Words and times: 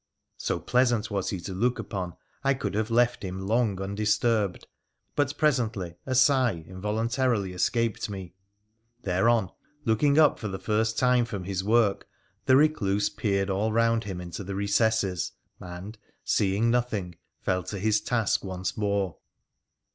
So 0.39 0.59
pleasant 0.59 1.11
was 1.11 1.29
he 1.29 1.39
to 1.41 1.53
look 1.53 1.77
upon, 1.77 2.15
I 2.43 2.55
could 2.55 2.73
have 2.73 2.89
left 2.89 3.21
him 3.21 3.39
long 3.45 3.79
undisturbed, 3.79 4.65
but 5.15 5.37
presently 5.37 5.93
a 6.07 6.15
sigh 6.15 6.65
involuntarily 6.67 7.53
escaped 7.53 8.09
me. 8.09 8.33
Thereon, 9.03 9.51
looking 9.85 10.17
up 10.17 10.39
for 10.39 10.47
the 10.47 10.57
first 10.57 10.97
time 10.97 11.23
from 11.25 11.43
his 11.43 11.63
work, 11.63 12.07
the 12.47 12.57
recluse 12.57 13.09
peered 13.09 13.51
all 13.51 13.71
round 13.71 14.05
him 14.05 14.19
into 14.19 14.43
the 14.43 14.55
recesses, 14.55 15.33
and, 15.59 15.99
seeing 16.23 16.71
nothing, 16.71 17.13
fell 17.39 17.61
to 17.65 17.77
his 17.77 18.01
task 18.01 18.43
once 18.43 18.75
more. 18.75 19.17